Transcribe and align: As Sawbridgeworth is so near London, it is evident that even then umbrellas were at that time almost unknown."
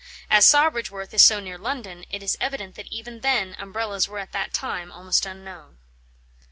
As 0.31 0.47
Sawbridgeworth 0.47 1.13
is 1.13 1.21
so 1.21 1.39
near 1.39 1.59
London, 1.59 2.05
it 2.09 2.23
is 2.23 2.35
evident 2.41 2.73
that 2.73 2.87
even 2.91 3.19
then 3.19 3.55
umbrellas 3.59 4.07
were 4.07 4.17
at 4.17 4.31
that 4.31 4.51
time 4.51 4.91
almost 4.91 5.27
unknown." 5.27 5.77